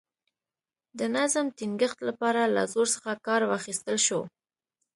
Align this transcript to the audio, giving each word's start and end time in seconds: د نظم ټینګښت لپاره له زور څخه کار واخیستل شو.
د 0.99 0.99
نظم 1.15 1.45
ټینګښت 1.57 1.99
لپاره 2.07 2.41
له 2.55 2.63
زور 2.73 2.87
څخه 2.95 3.11
کار 3.27 3.41
واخیستل 3.51 3.97
شو. 4.07 4.21